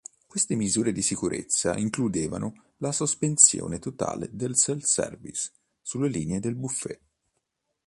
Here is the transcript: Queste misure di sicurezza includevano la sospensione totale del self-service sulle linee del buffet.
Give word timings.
Queste 0.25 0.55
misure 0.55 0.91
di 0.93 1.03
sicurezza 1.03 1.77
includevano 1.77 2.71
la 2.77 2.91
sospensione 2.91 3.77
totale 3.77 4.29
del 4.31 4.57
self-service 4.57 5.51
sulle 5.79 6.07
linee 6.07 6.39
del 6.39 6.55
buffet. 6.55 6.99